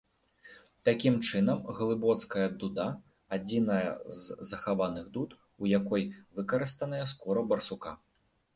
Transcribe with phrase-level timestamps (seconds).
[0.87, 2.87] Такім чынам, глыбоцкая дуда
[3.37, 3.85] адзіная
[4.21, 7.91] з захаваных дуд, у якой выкарыстаная скура барсука.